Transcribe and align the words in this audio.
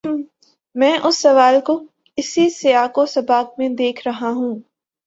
میں 0.75 0.97
اس 1.03 1.17
سوال 1.17 1.59
کو 1.65 1.79
اسی 2.17 2.49
سیاق 2.49 2.97
و 2.99 3.05
سباق 3.05 3.59
میں 3.59 3.69
دیکھ 3.69 4.07
رہا 4.07 4.29
ہوں۔ 4.29 4.59